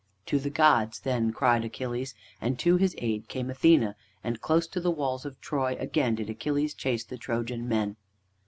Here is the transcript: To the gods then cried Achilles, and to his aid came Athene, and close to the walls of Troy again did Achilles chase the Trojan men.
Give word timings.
To 0.25 0.39
the 0.39 0.49
gods 0.49 1.01
then 1.01 1.31
cried 1.31 1.63
Achilles, 1.63 2.15
and 2.41 2.57
to 2.57 2.77
his 2.77 2.95
aid 2.97 3.27
came 3.27 3.51
Athene, 3.51 3.93
and 4.23 4.41
close 4.41 4.65
to 4.69 4.79
the 4.81 4.89
walls 4.89 5.25
of 5.27 5.39
Troy 5.41 5.77
again 5.79 6.15
did 6.15 6.27
Achilles 6.27 6.73
chase 6.73 7.03
the 7.03 7.19
Trojan 7.19 7.67
men. 7.69 7.97